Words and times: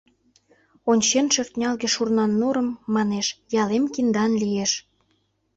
Ончен 0.91 1.25
шӧртнялге 1.33 1.87
шурнан 1.93 2.31
нурым, 2.39 2.69
Манеш: 2.95 3.27
«Ялем 3.61 3.85
киндан 3.93 4.31
лиеш». 4.41 4.71